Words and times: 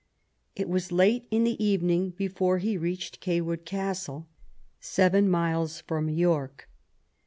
It 0.55 0.67
was 0.67 0.91
late 0.91 1.27
in 1.29 1.43
the 1.43 1.63
evening 1.63 2.09
before 2.17 2.57
he 2.57 2.75
reached 2.75 3.21
Cawood 3.21 3.65
Castle, 3.65 4.27
seven 4.79 5.29
miles 5.29 5.81
from 5.81 6.09
York. 6.09 6.67